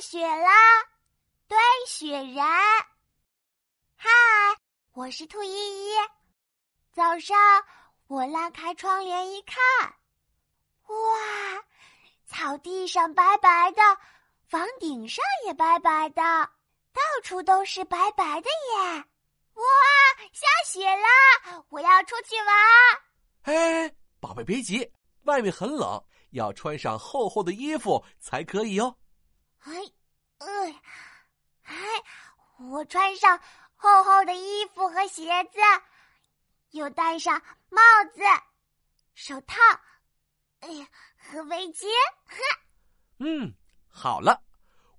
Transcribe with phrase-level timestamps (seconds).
[0.00, 0.50] 雪啦！
[1.48, 2.44] 堆雪人。
[3.96, 4.08] 嗨，
[4.92, 5.94] 我是兔依依。
[6.92, 7.36] 早上
[8.06, 9.56] 我拉开窗帘一看，
[10.86, 11.64] 哇，
[12.26, 13.82] 草地上白白的，
[14.46, 16.22] 房顶上也白白的，
[16.92, 19.04] 到处都是白白的耶！
[19.54, 19.64] 哇，
[20.32, 23.54] 下雪了，我要出去玩。
[23.54, 24.92] 哎，宝贝别急，
[25.24, 28.96] 外面很冷，要穿上厚厚的衣服才可以哦。
[29.60, 29.72] 哎，
[30.38, 30.46] 呃，
[31.64, 31.74] 哎，
[32.58, 33.38] 我穿上
[33.76, 35.58] 厚厚的衣服和鞋子，
[36.70, 37.80] 又戴上帽
[38.14, 38.22] 子、
[39.14, 39.56] 手套，
[40.60, 41.86] 哎呀，和围巾。
[43.18, 43.52] 嗯，
[43.88, 44.42] 好了，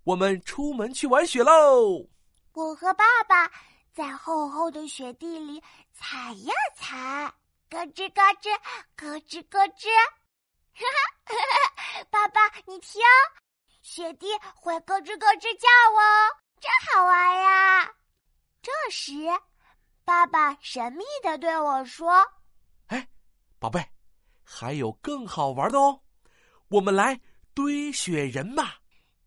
[0.04, 2.08] 我们出门去玩雪喽。
[2.54, 3.50] 我和爸爸
[3.94, 7.34] 在厚厚的雪地里踩呀踩，
[7.70, 8.58] 咯吱咯吱，
[8.98, 9.88] 咯吱咯吱。
[10.74, 10.86] 哈
[11.26, 13.02] 哈，爸爸，你听。
[13.90, 16.30] 雪地会咯吱咯吱叫哦，
[16.62, 17.92] 真好玩呀！
[18.62, 19.14] 这时，
[20.06, 22.08] 爸爸神秘的对我说
[22.86, 23.08] ：“哎，
[23.58, 23.84] 宝贝，
[24.44, 26.02] 还有更好玩的哦，
[26.68, 27.20] 我们来
[27.56, 28.76] 堆雪人吧！”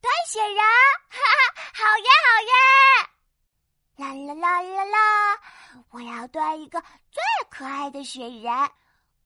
[0.00, 0.56] 堆雪人，
[1.10, 2.54] 哈哈，好呀，好呀！
[3.96, 5.40] 啦啦啦啦啦，
[5.90, 8.70] 我要堆一个最可爱的雪人，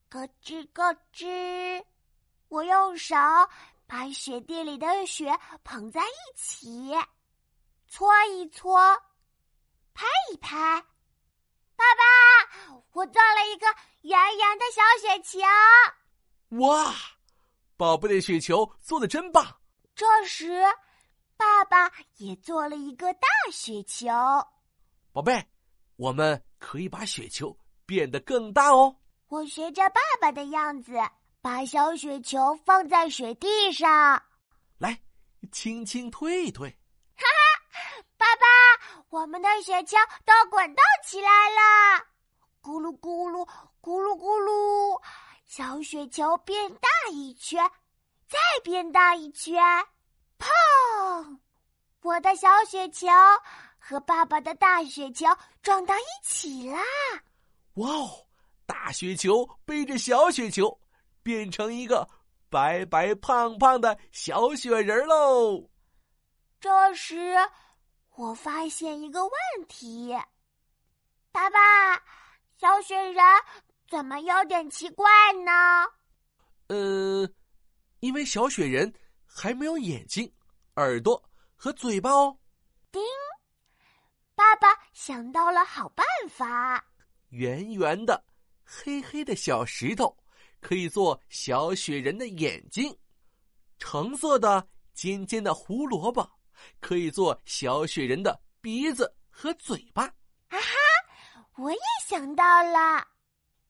[0.08, 1.84] 咯吱咯吱，
[2.48, 3.14] 我用手。
[3.86, 6.92] 把雪地里的雪捧在一起，
[7.88, 8.76] 搓一搓，
[9.94, 10.84] 拍一拍。
[11.76, 13.66] 爸爸，我做了一个
[14.02, 15.38] 圆圆的小雪球。
[16.58, 16.94] 哇，
[17.76, 19.44] 宝贝的雪球做的真棒！
[19.94, 20.62] 这时，
[21.36, 24.08] 爸爸也做了一个大雪球。
[25.12, 25.46] 宝贝，
[25.96, 28.96] 我们可以把雪球变得更大哦。
[29.28, 30.92] 我学着爸爸的样子。
[31.46, 34.20] 把小雪球放在雪地上，
[34.78, 35.00] 来，
[35.52, 36.68] 轻轻推一推。
[36.68, 38.46] 哈哈，爸爸，
[39.10, 42.04] 我们的雪球都滚动起来了，
[42.60, 43.48] 咕噜咕噜，
[43.80, 45.00] 咕噜咕噜，
[45.46, 47.64] 小雪球变大一圈，
[48.28, 49.62] 再变大一圈，
[50.40, 51.38] 砰！
[52.02, 53.06] 我的小雪球
[53.78, 55.26] 和爸爸的大雪球
[55.62, 56.80] 撞到一起啦！
[57.74, 58.26] 哇哦，
[58.66, 60.76] 大雪球背着小雪球。
[61.26, 62.08] 变成一个
[62.48, 65.68] 白白胖胖的小雪人喽。
[66.60, 67.34] 这时，
[68.14, 69.32] 我发现一个问
[69.66, 70.16] 题：
[71.32, 71.58] 爸爸，
[72.56, 73.24] 小雪人
[73.88, 75.04] 怎么有点奇怪
[75.44, 75.50] 呢？
[76.68, 77.28] 呃，
[77.98, 78.94] 因为小雪人
[79.24, 80.32] 还没有眼睛、
[80.76, 81.20] 耳朵
[81.56, 82.38] 和嘴巴哦。
[82.92, 83.02] 叮，
[84.36, 86.84] 爸爸想到了好办法：
[87.30, 88.24] 圆圆的、
[88.64, 90.16] 黑黑的小石头。
[90.60, 92.96] 可以做小雪人的眼睛，
[93.78, 96.28] 橙色的尖尖的胡萝卜
[96.80, 100.04] 可以做小雪人的鼻子和嘴巴。
[100.48, 100.74] 啊哈！
[101.56, 103.06] 我也想到了，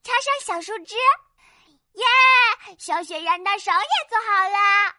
[0.03, 0.95] 插上小树枝，
[1.93, 2.03] 耶！
[2.77, 4.95] 小雪人的手也做好了。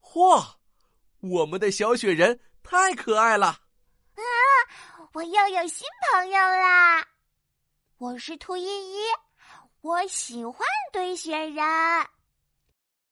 [0.00, 0.54] 嚯！
[1.20, 3.46] 我们的小雪人太可爱了。
[3.46, 4.22] 啊！
[5.12, 7.06] 我又有新朋友啦！
[7.98, 8.98] 我是兔依依。
[9.84, 11.62] 我喜欢堆雪人。